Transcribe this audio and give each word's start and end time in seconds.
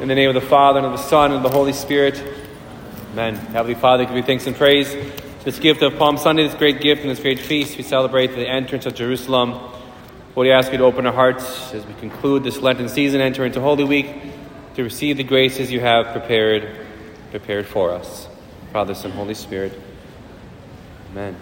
In 0.00 0.08
the 0.08 0.14
name 0.14 0.30
of 0.30 0.34
the 0.34 0.40
Father, 0.40 0.78
and 0.78 0.86
of 0.86 0.92
the 0.92 1.08
Son, 1.08 1.30
and 1.30 1.34
of 1.34 1.42
the 1.42 1.54
Holy 1.54 1.74
Spirit. 1.74 2.24
Amen. 3.12 3.34
Heavenly 3.34 3.74
Father, 3.74 4.06
give 4.06 4.16
you 4.16 4.22
thanks 4.22 4.46
and 4.46 4.56
praise. 4.56 4.90
This 5.44 5.58
gift 5.58 5.82
of 5.82 5.98
Palm 5.98 6.16
Sunday, 6.16 6.44
this 6.44 6.54
great 6.54 6.80
gift 6.80 7.02
and 7.02 7.10
this 7.10 7.20
great 7.20 7.38
feast, 7.38 7.76
we 7.76 7.82
celebrate 7.82 8.28
the 8.28 8.48
entrance 8.48 8.86
of 8.86 8.94
Jerusalem. 8.94 9.50
Lord, 9.50 9.76
we 10.46 10.52
ask 10.52 10.72
you 10.72 10.78
to 10.78 10.84
open 10.84 11.04
our 11.04 11.12
hearts 11.12 11.74
as 11.74 11.84
we 11.84 11.92
conclude 12.00 12.44
this 12.44 12.56
Lenten 12.56 12.88
season, 12.88 13.20
enter 13.20 13.44
into 13.44 13.60
Holy 13.60 13.84
Week, 13.84 14.06
to 14.76 14.82
receive 14.82 15.18
the 15.18 15.22
graces 15.22 15.70
you 15.70 15.80
have 15.80 16.12
prepared, 16.12 16.78
prepared 17.30 17.66
for 17.66 17.90
us. 17.90 18.26
Father, 18.72 18.94
Son, 18.94 19.10
Holy 19.10 19.34
Spirit. 19.34 19.78
Amen. 21.10 21.36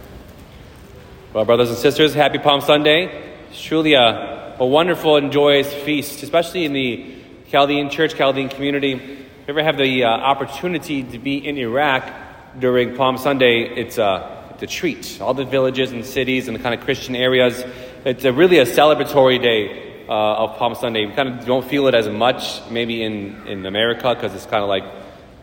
Well, 1.33 1.45
brothers 1.45 1.69
and 1.69 1.79
sisters, 1.79 2.13
happy 2.13 2.39
Palm 2.39 2.61
Sunday. 2.61 3.37
It's 3.53 3.63
truly 3.63 3.95
a, 3.95 4.57
a 4.59 4.67
wonderful 4.67 5.15
and 5.15 5.31
joyous 5.31 5.73
feast, 5.73 6.25
especially 6.25 6.65
in 6.65 6.73
the 6.73 7.15
Chaldean 7.51 7.89
church, 7.89 8.15
Chaldean 8.15 8.51
community. 8.51 8.93
If 8.93 9.01
you 9.01 9.27
ever 9.49 9.63
have 9.63 9.79
the 9.79 10.05
uh, 10.05 10.09
opportunity 10.09 11.03
to 11.03 11.19
be 11.19 11.39
in 11.39 11.57
Iraq 11.57 12.13
during 12.59 12.95
Palm 12.95 13.17
Sunday, 13.17 13.63
it's 13.63 13.97
a, 13.97 14.51
it's 14.51 14.65
a 14.65 14.67
treat. 14.67 15.19
All 15.23 15.33
the 15.33 15.47
villages 15.47 15.91
and 15.91 16.05
cities 16.05 16.47
and 16.47 16.55
the 16.55 16.63
kind 16.63 16.79
of 16.79 16.85
Christian 16.85 17.17
areas, 17.17 17.65
it's 18.05 18.27
a, 18.27 18.35
really 18.35 18.59
a 18.59 18.67
celebratory 18.67 19.41
day 19.41 20.05
uh, 20.11 20.13
of 20.13 20.59
Palm 20.59 20.75
Sunday. 20.75 21.07
We 21.07 21.15
kind 21.15 21.41
of 21.41 21.47
don't 21.47 21.67
feel 21.67 21.87
it 21.87 21.95
as 21.95 22.07
much 22.07 22.61
maybe 22.71 23.03
in, 23.03 23.47
in 23.47 23.65
America 23.65 24.15
because 24.15 24.35
it's 24.35 24.45
kind 24.45 24.63
of 24.63 24.69
like 24.69 24.85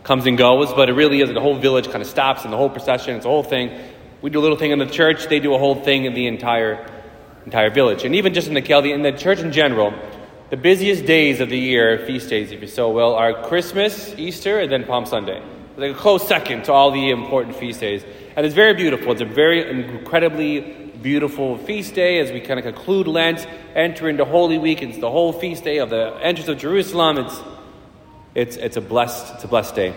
comes 0.04 0.28
and 0.28 0.38
goes, 0.38 0.72
but 0.76 0.90
it 0.90 0.94
really 0.94 1.22
is. 1.22 1.34
The 1.34 1.42
whole 1.42 1.58
village 1.58 1.88
kind 1.90 2.04
of 2.04 2.08
stops 2.08 2.44
and 2.44 2.54
the 2.54 2.58
whole 2.58 2.70
procession, 2.70 3.16
it's 3.16 3.26
a 3.26 3.30
whole 3.30 3.42
thing. 3.42 3.72
We 4.22 4.30
do 4.30 4.40
a 4.40 4.44
little 4.44 4.58
thing 4.60 4.70
in 4.70 4.78
the 4.78 4.86
church, 4.86 5.26
they 5.26 5.40
do 5.40 5.56
a 5.56 5.58
whole 5.58 5.82
thing 5.82 6.06
in 6.06 6.14
the 6.14 6.28
entire 6.28 6.88
entire 7.46 7.72
village. 7.72 8.04
And 8.04 8.14
even 8.16 8.36
just 8.36 8.48
in 8.48 8.54
the 8.54 8.62
Chaldean, 8.62 8.96
in 8.96 9.02
the 9.02 9.18
church 9.18 9.40
in 9.40 9.52
general, 9.52 9.94
the 10.56 10.62
busiest 10.62 11.06
days 11.06 11.42
of 11.42 11.50
the 11.50 11.60
year, 11.60 12.00
feast 12.08 12.30
days, 12.30 12.54
if 12.54 12.62
you 12.62 12.68
so 12.68 12.90
will, 12.90 13.14
are 13.14 13.34
Christmas, 13.44 14.16
Easter, 14.18 14.62
and 14.62 14.72
then 14.72 14.86
Palm 14.86 15.06
Sunday. 15.06 15.44
Like 15.76 15.92
a 15.92 15.94
close 15.94 16.26
second 16.26 16.64
to 16.64 16.72
all 16.72 16.92
the 16.92 17.10
important 17.10 17.58
feast 17.58 17.82
days. 17.82 18.06
And 18.38 18.46
it's 18.46 18.56
very 18.56 18.74
beautiful. 18.74 19.12
It's 19.12 19.20
a 19.20 19.26
very 19.26 19.70
incredibly 19.70 20.62
beautiful 20.62 21.58
feast 21.58 21.94
day 21.94 22.22
as 22.22 22.32
we 22.32 22.40
kind 22.40 22.58
of 22.58 22.64
conclude 22.64 23.06
Lent, 23.06 23.46
enter 23.76 24.08
into 24.08 24.24
Holy 24.24 24.58
Week. 24.58 24.82
It's 24.82 24.98
the 24.98 25.12
whole 25.12 25.34
feast 25.34 25.66
day 25.66 25.80
of 25.80 25.90
the 25.90 26.18
entrance 26.22 26.48
of 26.48 26.58
Jerusalem. 26.58 27.18
It's, 27.18 27.42
it's, 28.34 28.56
it's, 28.56 28.78
a, 28.78 28.82
blessed, 28.82 29.34
it's 29.34 29.44
a 29.44 29.50
blessed 29.50 29.76
day. 29.76 29.94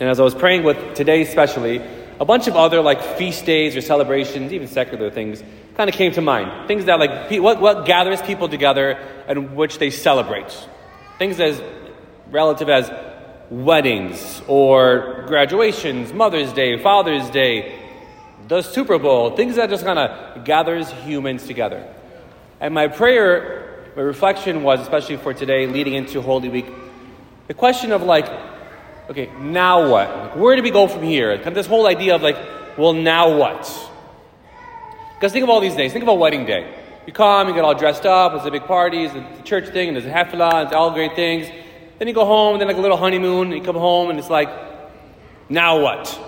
And 0.00 0.08
as 0.08 0.18
I 0.18 0.22
was 0.22 0.34
praying 0.34 0.62
with 0.62 0.94
today, 0.94 1.20
especially, 1.20 1.82
a 2.20 2.24
bunch 2.24 2.48
of 2.48 2.56
other 2.56 2.80
like 2.80 3.02
feast 3.16 3.46
days 3.46 3.76
or 3.76 3.80
celebrations, 3.80 4.52
even 4.52 4.68
secular 4.68 5.10
things, 5.10 5.42
kind 5.74 5.88
of 5.88 5.96
came 5.96 6.12
to 6.12 6.20
mind. 6.20 6.68
Things 6.68 6.84
that 6.86 6.98
like 6.98 7.30
what, 7.40 7.60
what 7.60 7.86
gathers 7.86 8.22
people 8.22 8.48
together 8.48 8.92
and 9.26 9.56
which 9.56 9.78
they 9.78 9.90
celebrate. 9.90 10.52
Things 11.18 11.40
as 11.40 11.60
relative 12.30 12.68
as 12.68 12.90
weddings 13.50 14.42
or 14.48 15.24
graduations, 15.26 16.12
Mother's 16.12 16.52
Day, 16.52 16.78
Father's 16.82 17.28
Day, 17.30 17.78
the 18.48 18.62
Super 18.62 18.98
Bowl, 18.98 19.36
things 19.36 19.56
that 19.56 19.70
just 19.70 19.84
kind 19.84 19.98
of 19.98 20.44
gathers 20.44 20.90
humans 21.04 21.46
together. 21.46 21.86
And 22.60 22.74
my 22.74 22.88
prayer, 22.88 23.92
my 23.96 24.02
reflection 24.02 24.62
was, 24.62 24.80
especially 24.80 25.16
for 25.16 25.34
today, 25.34 25.66
leading 25.66 25.94
into 25.94 26.20
Holy 26.22 26.48
Week, 26.48 26.66
the 27.46 27.54
question 27.54 27.92
of 27.92 28.02
like, 28.02 28.26
okay, 29.12 29.30
now 29.38 29.88
what? 29.88 30.36
Where 30.36 30.56
do 30.56 30.62
we 30.62 30.70
go 30.70 30.88
from 30.88 31.02
here? 31.02 31.36
Kind 31.36 31.48
of 31.48 31.54
this 31.54 31.66
whole 31.66 31.86
idea 31.86 32.14
of 32.14 32.22
like, 32.22 32.36
well, 32.76 32.92
now 32.92 33.36
what? 33.36 33.60
Because 35.14 35.32
think 35.32 35.44
of 35.44 35.50
all 35.50 35.60
these 35.60 35.76
days. 35.76 35.92
Think 35.92 36.02
of 36.02 36.08
a 36.08 36.14
wedding 36.14 36.46
day. 36.46 36.74
You 37.06 37.12
come, 37.12 37.48
you 37.48 37.54
get 37.54 37.64
all 37.64 37.74
dressed 37.74 38.06
up, 38.06 38.32
it's 38.34 38.46
a 38.46 38.50
big 38.50 38.64
party, 38.64 39.04
it's 39.04 39.14
a 39.14 39.42
church 39.42 39.68
thing, 39.68 39.88
and 39.88 39.96
there's 39.96 40.06
a 40.06 40.10
hafla, 40.10 40.64
it's 40.64 40.72
all 40.72 40.92
great 40.92 41.14
things. 41.14 41.48
Then 41.98 42.08
you 42.08 42.14
go 42.14 42.24
home, 42.24 42.54
and 42.54 42.60
then 42.60 42.68
like 42.68 42.76
a 42.76 42.80
little 42.80 42.96
honeymoon, 42.96 43.48
and 43.48 43.56
you 43.56 43.62
come 43.62 43.76
home, 43.76 44.10
and 44.10 44.18
it's 44.18 44.30
like, 44.30 44.48
now 45.48 45.80
what? 45.80 46.18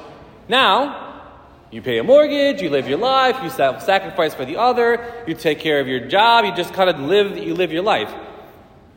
Now, 0.48 1.22
you 1.70 1.80
pay 1.80 1.98
a 1.98 2.04
mortgage, 2.04 2.60
you 2.60 2.70
live 2.70 2.88
your 2.88 2.98
life, 2.98 3.38
you 3.42 3.50
sacrifice 3.50 4.34
for 4.34 4.44
the 4.44 4.56
other, 4.56 5.24
you 5.26 5.34
take 5.34 5.60
care 5.60 5.80
of 5.80 5.86
your 5.86 6.00
job, 6.08 6.44
you 6.44 6.54
just 6.54 6.74
kind 6.74 6.90
of 6.90 6.98
live, 7.00 7.38
you 7.38 7.54
live 7.54 7.72
your 7.72 7.82
life. 7.82 8.12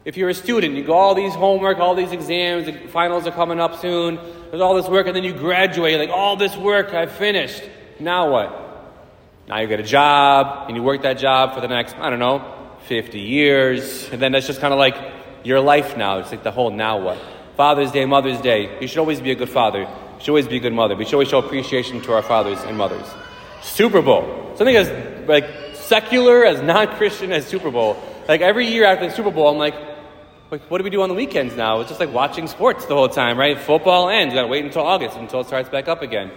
If 0.07 0.16
you're 0.16 0.29
a 0.29 0.34
student, 0.34 0.75
you 0.75 0.85
go 0.85 0.94
all 0.94 1.16
these 1.16 1.34
homework, 1.34 1.79
all 1.79 1.94
these 1.94 2.13
exams, 2.13 2.66
the 2.66 2.72
finals 2.88 3.28
are 3.28 3.31
coming 3.31 3.59
up 3.59 3.81
soon, 3.81 4.16
there's 4.50 4.62
all 4.62 4.73
this 4.73 4.88
work, 4.88 5.06
and 5.06 5.13
then 5.13 5.25
you 5.25 5.34
graduate, 5.34 6.00
like, 6.00 6.09
all 6.09 6.38
this 6.38 6.56
work 6.56 6.94
I've 6.94 7.12
finished. 7.12 7.62
Now 8.00 8.31
what? 8.31 8.50
Now 9.50 9.59
you 9.59 9.68
get 9.68 9.81
a 9.81 9.84
job, 9.84 10.69
and 10.69 10.78
you 10.78 10.81
work 10.81 11.01
that 11.01 11.18
job 11.18 11.53
for 11.53 11.59
the 11.59 11.68
next, 11.68 11.97
I 11.97 12.09
don't 12.09 12.19
know, 12.19 12.41
50 12.85 13.19
years, 13.19 14.07
and 14.09 14.22
then 14.22 14.31
that's 14.31 14.47
just 14.47 14.62
kind 14.62 14.72
of 14.72 14.79
like 14.79 14.95
your 15.44 15.59
life 15.59 15.97
now. 15.97 16.19
It's 16.19 16.31
like 16.31 16.41
the 16.41 16.51
whole 16.51 16.69
now 16.72 17.01
what? 17.01 17.18
Father's 17.57 17.91
Day, 17.91 18.06
Mother's 18.06 18.39
Day. 18.39 18.79
You 18.79 18.88
should 18.88 19.00
always 19.00 19.19
be 19.19 19.31
a 19.31 19.35
good 19.35 19.50
father. 19.50 19.81
You 19.81 19.88
should 20.19 20.29
always 20.29 20.47
be 20.47 20.56
a 20.56 20.62
good 20.62 20.72
mother. 20.72 20.95
We 20.95 21.03
should 21.03 21.16
always 21.16 21.28
show 21.28 21.39
appreciation 21.39 22.00
to 22.03 22.13
our 22.13 22.22
fathers 22.22 22.59
and 22.63 22.78
mothers. 22.78 23.07
Super 23.62 24.01
Bowl. 24.01 24.53
Something 24.56 24.78
as 24.78 25.28
like 25.28 25.50
secular 25.74 26.45
as 26.45 26.62
non-Christian 26.62 27.34
as 27.34 27.45
Super 27.45 27.72
Bowl. 27.72 28.01
Like 28.29 28.39
every 28.39 28.68
year 28.68 28.85
after 28.85 29.09
the 29.09 29.13
Super 29.13 29.31
Bowl, 29.31 29.50
I'm 29.50 29.57
like, 29.57 29.97
like, 30.50 30.62
what 30.72 30.78
do 30.78 30.84
we 30.84 30.90
do 30.90 31.02
on 31.02 31.09
the 31.09 31.16
weekends 31.16 31.56
now? 31.56 31.81
It's 31.81 31.90
just 31.90 32.00
like 32.00 32.13
watching 32.13 32.47
sports 32.47 32.85
the 32.85 32.96
whole 32.96 33.09
time, 33.09 33.38
right? 33.38 33.59
Football 33.59 34.09
ends. 34.09 34.34
You 34.34 34.40
gotta 34.40 34.47
wait 34.47 34.63
until 34.63 34.84
August 34.84 35.18
until 35.18 35.41
it 35.41 35.47
starts 35.47 35.68
back 35.69 35.88
up 35.88 36.02
again. 36.02 36.31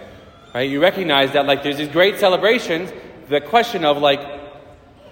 Right? 0.53 0.69
You 0.69 0.81
recognize 0.81 1.31
that 1.31 1.45
like 1.45 1.63
there's 1.63 1.77
these 1.77 1.87
great 1.87 2.19
celebrations, 2.19 2.91
the 3.29 3.39
question 3.39 3.85
of 3.85 3.97
like, 3.99 4.19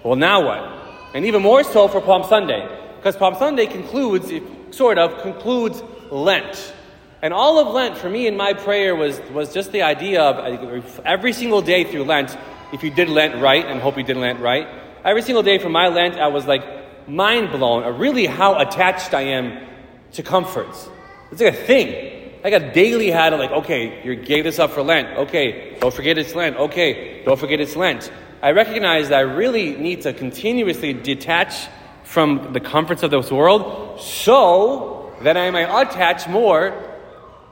well 0.04 0.16
now 0.16 0.44
what? 0.44 1.14
And 1.14 1.24
even 1.24 1.42
more 1.42 1.64
so 1.64 1.88
for 1.88 2.00
Palm 2.00 2.24
Sunday. 2.24 2.68
Because 2.96 3.16
Palm 3.16 3.34
Sunday 3.36 3.66
concludes, 3.66 4.30
sort 4.70 4.98
of, 4.98 5.22
concludes 5.22 5.82
Lent. 6.10 6.74
And 7.22 7.32
all 7.32 7.58
of 7.58 7.72
Lent 7.72 7.96
for 7.96 8.10
me 8.10 8.26
in 8.26 8.36
my 8.36 8.52
prayer 8.52 8.94
was, 8.94 9.18
was 9.32 9.54
just 9.54 9.72
the 9.72 9.82
idea 9.82 10.22
of 10.22 11.00
every 11.06 11.32
single 11.32 11.62
day 11.62 11.84
through 11.84 12.04
Lent, 12.04 12.36
if 12.72 12.82
you 12.82 12.90
did 12.90 13.08
Lent 13.08 13.40
right, 13.40 13.64
and 13.64 13.80
hope 13.80 13.96
you 13.96 14.04
did 14.04 14.18
Lent 14.18 14.40
right, 14.40 14.68
every 15.04 15.22
single 15.22 15.42
day 15.42 15.58
for 15.58 15.70
my 15.70 15.88
Lent, 15.88 16.16
I 16.16 16.28
was 16.28 16.46
like, 16.46 16.62
mind 17.10 17.50
blown 17.50 17.82
of 17.82 17.94
uh, 17.94 17.98
really 17.98 18.26
how 18.26 18.58
attached 18.58 19.14
I 19.14 19.22
am 19.22 19.66
to 20.12 20.22
comforts. 20.22 20.88
It's 21.30 21.40
like 21.40 21.54
a 21.54 21.56
thing. 21.56 22.16
I 22.42 22.58
daily 22.58 23.10
had 23.10 23.32
like, 23.34 23.50
okay, 23.50 24.02
you 24.02 24.16
gave 24.16 24.44
this 24.44 24.58
up 24.58 24.70
for 24.70 24.82
Lent. 24.82 25.08
Okay, 25.18 25.76
don't 25.78 25.92
forget 25.92 26.16
it's 26.16 26.34
Lent. 26.34 26.56
Okay, 26.56 27.22
don't 27.24 27.38
forget 27.38 27.60
it's 27.60 27.76
Lent. 27.76 28.10
I 28.42 28.52
recognize 28.52 29.10
that 29.10 29.18
I 29.18 29.22
really 29.22 29.76
need 29.76 30.02
to 30.02 30.14
continuously 30.14 30.94
detach 30.94 31.68
from 32.04 32.52
the 32.52 32.60
comforts 32.60 33.02
of 33.02 33.10
this 33.10 33.30
world 33.30 34.00
so 34.00 35.12
that 35.22 35.36
I 35.36 35.50
may 35.50 35.64
attach 35.64 36.26
more 36.28 36.72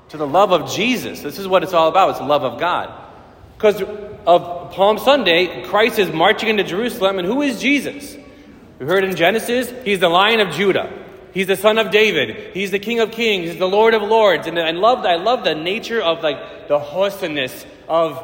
to 0.09 0.17
the 0.17 0.27
love 0.27 0.53
of 0.53 0.71
Jesus. 0.71 1.21
This 1.21 1.39
is 1.39 1.47
what 1.47 1.63
it's 1.63 1.75
all 1.75 1.89
about. 1.89 2.11
It's 2.11 2.19
the 2.19 2.25
love 2.25 2.45
of 2.45 2.59
God. 2.59 2.91
Because 3.57 3.83
of 4.27 4.73
Palm 4.73 4.99
Sunday, 4.99 5.65
Christ 5.65 5.99
is 5.99 6.11
marching 6.11 6.49
into 6.49 6.65
Jerusalem, 6.65 7.19
and 7.19 7.27
who 7.27 7.43
is 7.43 7.61
Jesus? 7.61 8.17
We 8.79 8.87
heard 8.87 9.03
in 9.03 9.17
Genesis, 9.17 9.73
he's 9.85 9.99
the 9.99 10.09
lion 10.09 10.39
of 10.41 10.55
Judah. 10.55 10.93
He's 11.35 11.49
the 11.49 11.57
son 11.57 11.79
of 11.79 11.91
David. 11.91 12.55
He's 12.55 12.71
the 12.71 12.79
king 12.79 13.01
of 13.01 13.11
kings. 13.11 13.51
He's 13.51 13.59
the 13.59 13.69
lord 13.69 13.95
of 13.95 14.03
lords. 14.03 14.47
And 14.47 14.59
I 14.59 14.71
love, 14.71 15.05
I 15.05 15.17
love 15.17 15.45
the 15.45 15.55
nature 15.55 16.01
of 16.01 16.23
like 16.23 16.69
the 16.69 16.77
awesomeness 16.77 17.67
of, 17.89 18.23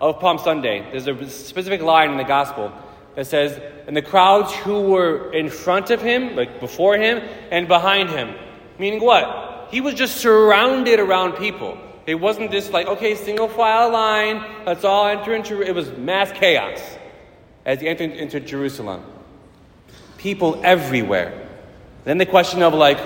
of 0.00 0.20
Palm 0.20 0.38
Sunday. 0.38 0.88
There's 0.90 1.08
a 1.08 1.28
specific 1.28 1.82
line 1.82 2.12
in 2.12 2.16
the 2.16 2.24
gospel 2.24 2.72
that 3.16 3.26
says, 3.26 3.60
and 3.88 3.96
the 3.96 4.02
crowds 4.02 4.54
who 4.54 4.82
were 4.82 5.32
in 5.32 5.50
front 5.50 5.90
of 5.90 6.00
him, 6.00 6.36
like 6.36 6.60
before 6.60 6.96
him, 6.96 7.18
and 7.50 7.66
behind 7.66 8.10
him. 8.10 8.34
Meaning 8.78 9.00
what? 9.00 9.68
He 9.70 9.80
was 9.80 9.94
just 9.94 10.18
surrounded 10.18 11.00
around 11.00 11.32
people. 11.32 11.76
It 12.06 12.14
wasn't 12.14 12.52
just 12.52 12.72
like, 12.72 12.86
okay, 12.86 13.16
single 13.16 13.48
file 13.48 13.90
line, 13.90 14.44
let's 14.64 14.84
all 14.84 15.08
enter 15.08 15.34
into 15.34 15.60
it 15.60 15.74
was 15.74 15.90
mass 15.98 16.30
chaos 16.32 16.80
as 17.66 17.80
he 17.80 17.88
entered 17.88 18.12
into 18.12 18.40
Jerusalem 18.40 19.02
people 20.18 20.60
everywhere. 20.62 21.48
Then 22.04 22.18
the 22.18 22.26
question 22.26 22.62
of 22.62 22.74
like, 22.74 22.98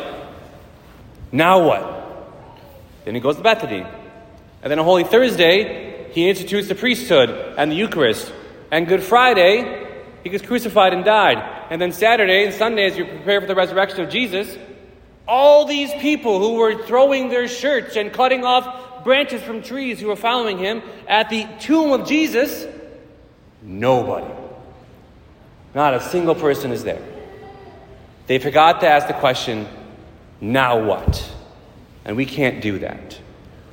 now 1.30 1.66
what? 1.66 2.28
Then 3.04 3.14
he 3.14 3.20
goes 3.20 3.36
to 3.36 3.42
Bethany. 3.42 3.86
And 4.62 4.70
then 4.70 4.78
on 4.78 4.84
Holy 4.84 5.04
Thursday, 5.04 6.10
he 6.12 6.28
institutes 6.28 6.68
the 6.68 6.74
priesthood 6.74 7.30
and 7.56 7.70
the 7.70 7.76
Eucharist. 7.76 8.32
And 8.70 8.86
Good 8.86 9.02
Friday, 9.02 9.88
he 10.22 10.30
gets 10.30 10.44
crucified 10.44 10.92
and 10.92 11.04
died. 11.04 11.66
And 11.70 11.80
then 11.80 11.92
Saturday 11.92 12.44
and 12.44 12.54
Sunday, 12.54 12.86
as 12.86 12.96
you 12.96 13.04
prepare 13.04 13.40
for 13.40 13.46
the 13.46 13.54
resurrection 13.54 14.00
of 14.00 14.10
Jesus, 14.10 14.56
all 15.26 15.64
these 15.64 15.92
people 15.94 16.38
who 16.38 16.54
were 16.54 16.84
throwing 16.84 17.28
their 17.28 17.48
shirts 17.48 17.96
and 17.96 18.12
cutting 18.12 18.44
off 18.44 19.04
branches 19.04 19.42
from 19.42 19.62
trees 19.62 20.00
who 20.00 20.08
were 20.08 20.16
following 20.16 20.58
him 20.58 20.82
at 21.08 21.28
the 21.28 21.46
tomb 21.60 21.92
of 21.92 22.06
Jesus, 22.06 22.66
nobody 23.62 24.41
not 25.74 25.94
a 25.94 26.00
single 26.00 26.34
person 26.34 26.70
is 26.72 26.84
there. 26.84 27.02
They 28.26 28.38
forgot 28.38 28.80
to 28.80 28.88
ask 28.88 29.06
the 29.06 29.14
question, 29.14 29.66
now 30.40 30.84
what? 30.84 31.28
And 32.04 32.16
we 32.16 32.26
can't 32.26 32.60
do 32.62 32.78
that. 32.80 33.18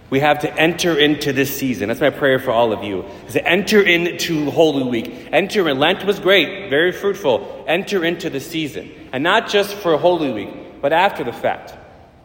We 0.10 0.22
have 0.22 0.40
to 0.40 0.51
enter 0.60 0.98
into 0.98 1.34
this 1.34 1.56
season. 1.56 1.88
That's 1.88 2.01
my 2.01 2.10
prayer 2.10 2.40
for 2.40 2.50
all 2.51 2.74
of 2.74 2.84
you. 2.84 3.06
Is 3.28 3.34
to 3.34 3.48
enter 3.48 3.81
into 3.81 4.50
Holy 4.50 4.84
Week. 4.84 5.28
Enter 5.31 5.69
in. 5.69 5.78
Lent 5.78 6.04
was 6.04 6.19
great, 6.19 6.69
very 6.69 6.92
fruitful. 6.92 7.66
Enter 7.68 8.04
into 8.04 8.30
the 8.31 8.40
season. 8.40 8.92
And 9.13 9.24
not 9.24 9.50
just 9.50 9.75
for 9.75 9.98
Holy 9.98 10.31
Week, 10.31 10.81
but 10.81 10.94
after 10.94 11.24
the 11.24 11.34
fact. 11.34 11.78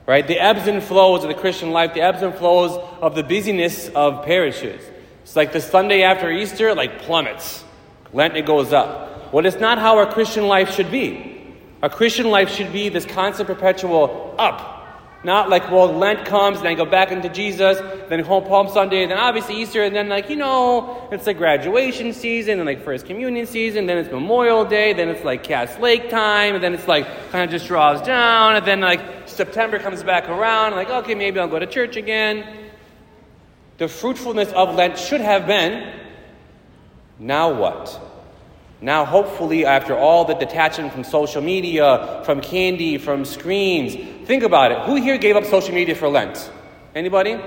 right? 0.06 0.26
The 0.26 0.38
ebbs 0.38 0.66
and 0.66 0.82
flows 0.82 1.22
of 1.22 1.28
the 1.28 1.34
Christian 1.34 1.70
life, 1.70 1.94
the 1.94 2.02
ebbs 2.02 2.22
and 2.22 2.34
flows 2.34 2.78
of 3.00 3.14
the 3.14 3.22
busyness 3.22 3.88
of 3.88 4.24
parishes. 4.24 4.84
It's 5.22 5.36
like 5.36 5.52
the 5.52 5.60
Sunday 5.60 6.02
after 6.02 6.30
Easter, 6.30 6.74
like 6.74 7.00
plummets. 7.00 7.64
Lent, 8.12 8.36
it 8.36 8.46
goes 8.46 8.72
up. 8.72 9.13
Well, 9.34 9.46
it's 9.46 9.58
not 9.58 9.78
how 9.78 9.98
our 9.98 10.06
Christian 10.06 10.46
life 10.46 10.72
should 10.76 10.92
be. 10.92 11.42
Our 11.82 11.88
Christian 11.88 12.30
life 12.30 12.48
should 12.50 12.72
be 12.72 12.88
this 12.88 13.04
constant 13.04 13.48
perpetual 13.48 14.32
up. 14.38 14.70
Not 15.24 15.50
like, 15.50 15.72
well, 15.72 15.92
Lent 15.92 16.24
comes 16.24 16.60
and 16.60 16.68
I 16.68 16.74
go 16.74 16.84
back 16.84 17.10
into 17.10 17.28
Jesus, 17.28 17.78
then 18.08 18.20
home 18.20 18.44
Palm 18.44 18.68
Sunday, 18.68 19.04
then 19.06 19.18
obviously 19.18 19.60
Easter, 19.60 19.82
and 19.82 19.92
then 19.92 20.08
like, 20.08 20.30
you 20.30 20.36
know, 20.36 21.08
it's 21.10 21.26
like 21.26 21.36
graduation 21.36 22.12
season 22.12 22.60
and 22.60 22.64
like 22.64 22.84
first 22.84 23.06
communion 23.06 23.44
season, 23.44 23.86
then 23.86 23.98
it's 23.98 24.08
Memorial 24.08 24.64
Day, 24.64 24.92
then 24.92 25.08
it's 25.08 25.24
like 25.24 25.42
Cass 25.42 25.80
Lake 25.80 26.10
time, 26.10 26.54
and 26.54 26.62
then 26.62 26.72
it's 26.72 26.86
like 26.86 27.04
kind 27.32 27.42
of 27.42 27.50
just 27.50 27.66
draws 27.66 28.00
down, 28.06 28.54
and 28.54 28.64
then 28.64 28.82
like 28.82 29.00
September 29.26 29.80
comes 29.80 30.04
back 30.04 30.28
around, 30.28 30.76
like, 30.76 30.90
okay, 30.90 31.16
maybe 31.16 31.40
I'll 31.40 31.48
go 31.48 31.58
to 31.58 31.66
church 31.66 31.96
again. 31.96 32.46
The 33.78 33.88
fruitfulness 33.88 34.52
of 34.52 34.76
Lent 34.76 34.96
should 34.96 35.22
have 35.22 35.48
been 35.48 35.92
now 37.18 37.52
what? 37.52 38.00
Now, 38.84 39.06
hopefully, 39.06 39.64
after 39.64 39.96
all 39.96 40.26
the 40.26 40.34
detachment 40.34 40.92
from 40.92 41.04
social 41.04 41.40
media, 41.40 42.20
from 42.26 42.42
candy, 42.42 42.98
from 42.98 43.24
screens, 43.24 43.94
think 44.26 44.42
about 44.42 44.72
it. 44.72 44.78
Who 44.80 44.96
here 44.96 45.16
gave 45.16 45.36
up 45.36 45.46
social 45.46 45.74
media 45.74 45.94
for 45.94 46.06
Lent? 46.06 46.50
Anybody? 46.94 47.40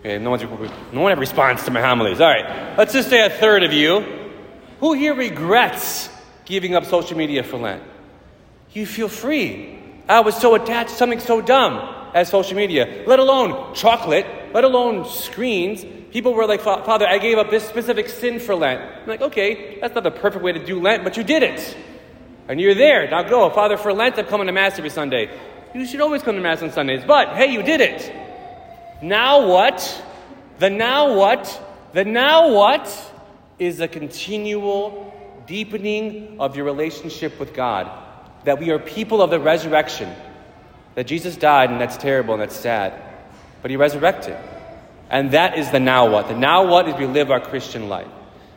Okay, 0.00 0.18
no, 0.18 0.30
one's, 0.30 0.42
no 0.90 1.02
one 1.02 1.12
ever 1.12 1.20
responds 1.20 1.62
to 1.66 1.70
my 1.70 1.80
homilies. 1.80 2.20
All 2.20 2.26
right, 2.26 2.76
let's 2.76 2.94
just 2.94 3.08
say 3.08 3.24
a 3.24 3.30
third 3.30 3.62
of 3.62 3.72
you. 3.72 4.32
Who 4.80 4.94
here 4.94 5.14
regrets 5.14 6.10
giving 6.46 6.74
up 6.74 6.84
social 6.84 7.16
media 7.16 7.44
for 7.44 7.56
Lent? 7.56 7.84
You 8.72 8.86
feel 8.86 9.08
free. 9.08 9.78
I 10.08 10.18
was 10.18 10.36
so 10.36 10.56
attached 10.56 10.90
to 10.90 10.96
something 10.96 11.20
so 11.20 11.40
dumb 11.40 12.05
as 12.16 12.30
social 12.30 12.56
media, 12.56 13.04
let 13.06 13.18
alone 13.18 13.74
chocolate, 13.74 14.24
let 14.54 14.64
alone 14.64 15.06
screens. 15.06 15.84
People 16.12 16.32
were 16.32 16.46
like, 16.46 16.62
Father, 16.62 17.06
I 17.06 17.18
gave 17.18 17.36
up 17.36 17.50
this 17.50 17.68
specific 17.68 18.08
sin 18.08 18.40
for 18.40 18.54
Lent. 18.54 18.80
I'm 18.80 19.06
like, 19.06 19.20
okay, 19.20 19.78
that's 19.80 19.94
not 19.94 20.02
the 20.02 20.10
perfect 20.10 20.42
way 20.42 20.52
to 20.52 20.64
do 20.64 20.80
Lent, 20.80 21.04
but 21.04 21.18
you 21.18 21.22
did 21.22 21.42
it. 21.42 21.76
And 22.48 22.58
you're 22.58 22.74
there. 22.74 23.10
Now 23.10 23.22
go. 23.22 23.50
Father, 23.50 23.76
for 23.76 23.92
Lent, 23.92 24.18
I'm 24.18 24.24
coming 24.24 24.46
to 24.46 24.52
Mass 24.54 24.78
every 24.78 24.88
Sunday. 24.88 25.28
You 25.74 25.84
should 25.84 26.00
always 26.00 26.22
come 26.22 26.36
to 26.36 26.40
Mass 26.40 26.62
on 26.62 26.72
Sundays. 26.72 27.04
But, 27.06 27.36
hey, 27.36 27.52
you 27.52 27.62
did 27.62 27.82
it. 27.82 28.10
Now 29.02 29.46
what? 29.46 30.02
The 30.58 30.70
now 30.70 31.14
what? 31.14 31.44
The 31.92 32.06
now 32.06 32.50
what 32.50 32.88
is 33.58 33.80
a 33.80 33.88
continual 33.88 35.12
deepening 35.46 36.40
of 36.40 36.56
your 36.56 36.64
relationship 36.64 37.38
with 37.38 37.52
God. 37.52 37.90
That 38.44 38.58
we 38.58 38.70
are 38.70 38.78
people 38.78 39.20
of 39.20 39.28
the 39.28 39.38
resurrection. 39.38 40.10
That 40.96 41.06
Jesus 41.06 41.36
died, 41.36 41.70
and 41.70 41.80
that's 41.80 41.96
terrible 41.96 42.34
and 42.34 42.42
that's 42.42 42.56
sad. 42.56 43.00
But 43.62 43.70
he 43.70 43.76
resurrected. 43.76 44.36
And 45.08 45.30
that 45.30 45.56
is 45.56 45.70
the 45.70 45.78
now 45.78 46.10
what. 46.10 46.26
The 46.26 46.34
now 46.34 46.66
what 46.66 46.88
is 46.88 46.96
we 46.96 47.06
live 47.06 47.30
our 47.30 47.38
Christian 47.38 47.88
life. 47.88 48.08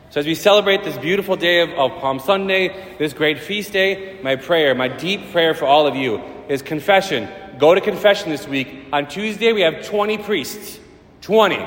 So 0.08 0.18
as 0.18 0.26
we 0.26 0.34
celebrate 0.34 0.82
this 0.82 0.98
beautiful 0.98 1.36
day 1.36 1.60
of, 1.60 1.70
of, 1.70 2.00
Palm 2.00 2.18
Sunday, 2.18 2.96
this 2.98 3.12
great 3.12 3.38
feast 3.38 3.72
day, 3.72 4.18
my 4.22 4.34
prayer, 4.34 4.74
my 4.74 4.88
deep 4.88 5.30
prayer 5.30 5.54
for 5.54 5.66
all 5.66 5.86
of 5.86 5.94
you 5.94 6.20
is 6.48 6.62
confession. 6.62 7.28
Go 7.58 7.74
to 7.74 7.80
confession 7.80 8.30
this 8.30 8.48
week. 8.48 8.86
On 8.92 9.06
Tuesday, 9.06 9.52
we 9.52 9.60
have 9.60 9.86
20 9.86 10.18
priests. 10.18 10.80
20 11.20 11.64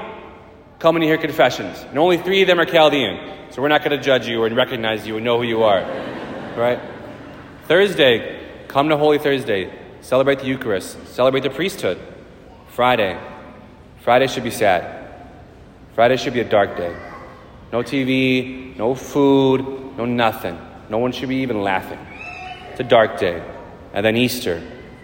coming 0.80 1.02
to 1.02 1.08
hear 1.08 1.18
confessions. 1.18 1.80
And 1.84 1.98
only 1.98 2.18
three 2.18 2.42
of 2.42 2.48
them 2.48 2.60
are 2.60 2.66
Chaldean. 2.66 3.18
So 3.52 3.62
we're 3.62 3.70
not 3.70 3.86
going 3.86 3.98
to 3.98 4.04
judge 4.04 4.28
you 4.28 4.44
or 4.44 4.50
recognize 4.50 5.08
you 5.08 5.16
and 5.16 5.24
know 5.24 5.38
who 5.38 5.44
you 5.44 5.64
are. 5.64 5.82
Right? 6.58 6.80
Thursday, 7.68 8.44
come 8.68 8.90
to 8.90 8.98
Holy 8.98 9.20
Thursday. 9.20 9.72
Celebrate 10.04 10.40
the 10.40 10.46
Eucharist. 10.46 10.98
Celebrate 11.08 11.44
the 11.44 11.50
priesthood. 11.50 11.98
Friday, 12.68 13.18
Friday 14.02 14.28
should 14.28 14.44
be 14.44 14.52
sad. 14.52 15.16
Friday 15.96 16.18
should 16.18 16.34
be 16.34 16.42
a 16.42 16.50
dark 16.50 16.76
day. 16.76 16.94
No 17.72 17.82
TV, 17.84 18.76
no 18.78 18.96
food, 18.96 19.62
no 19.98 20.04
nothing. 20.04 20.60
No 20.90 20.98
one 20.98 21.14
should 21.14 21.30
be 21.30 21.38
even 21.38 21.62
laughing. 21.62 22.00
It's 22.72 22.82
a 22.82 22.84
dark 22.84 23.18
day. 23.18 23.42
And 23.94 24.06
then 24.06 24.18
Easter, 24.18 24.62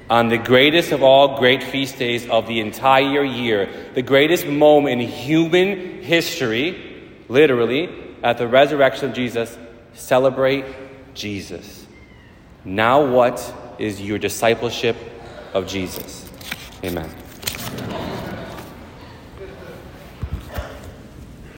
on 0.10 0.28
the 0.28 0.38
greatest 0.38 0.92
of 0.92 1.02
all 1.02 1.40
great 1.40 1.64
feast 1.64 1.98
days 1.98 2.28
of 2.28 2.48
the 2.48 2.60
entire 2.60 3.24
year, 3.24 3.70
the 3.94 4.02
greatest 4.02 4.48
moment 4.48 5.02
in 5.02 5.08
human 5.08 6.04
history, 6.04 7.08
literally, 7.30 7.90
at 8.22 8.38
the 8.38 8.50
resurrection 8.50 9.12
of 9.12 9.16
Jesus, 9.16 9.58
celebrate 9.94 10.66
Jesus. 11.14 11.86
Now, 12.66 13.06
what 13.06 13.40
is 13.80 14.02
your 14.02 14.18
discipleship 14.18 14.96
of 15.54 15.68
Jesus? 15.68 16.30
Amen. 16.84 17.29